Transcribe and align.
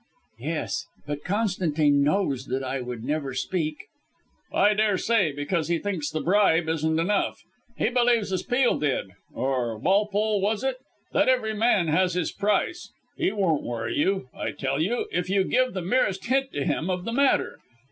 "Yes. 0.39 0.87
But 1.05 1.23
Constantine 1.23 2.01
knows 2.01 2.47
that 2.47 2.63
I 2.63 2.81
would 2.81 3.03
never 3.03 3.35
speak." 3.35 3.75
"I 4.51 4.73
daresay, 4.73 5.31
because 5.31 5.67
he 5.67 5.77
thinks 5.77 6.09
the 6.09 6.21
bribe 6.21 6.67
isn't 6.67 6.97
enough. 6.99 7.43
He 7.77 7.89
believes 7.89 8.33
as 8.33 8.41
Peel 8.41 8.79
did 8.79 9.11
or 9.31 9.77
Walpole 9.77 10.41
was 10.41 10.63
it? 10.63 10.77
that 11.13 11.29
every 11.29 11.53
man 11.53 11.87
has 11.89 12.15
his 12.15 12.31
price. 12.31 12.89
He 13.15 13.31
won't 13.31 13.61
worry 13.61 13.95
you, 13.95 14.27
I 14.33 14.53
tell 14.53 14.81
you, 14.81 15.05
if 15.11 15.29
you 15.29 15.43
give 15.43 15.73
the 15.75 15.83
merest 15.83 16.25
hint 16.25 16.51
to 16.53 16.65
him 16.65 16.89
of 16.89 17.05
the 17.05 17.13
matter. 17.13 17.59